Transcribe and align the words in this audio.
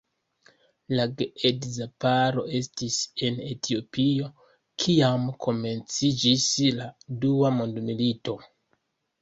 La 0.99 1.03
geedza 1.17 1.87
paro 2.05 2.45
estis 2.61 2.97
en 3.27 3.37
Etiopio, 3.49 4.31
kiam 4.85 5.29
komenciĝis 5.47 6.49
la 6.81 6.89
dua 7.27 7.55
mondmilito. 7.61 8.37